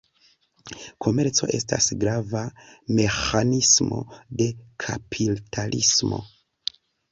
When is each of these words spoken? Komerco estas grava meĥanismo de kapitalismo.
Komerco 1.05 1.49
estas 1.57 1.89
grava 2.05 2.41
meĥanismo 3.01 4.01
de 4.41 4.51
kapitalismo. 4.87 6.23